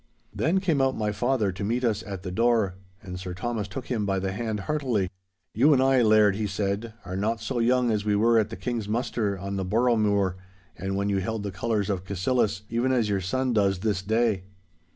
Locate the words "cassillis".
12.03-12.63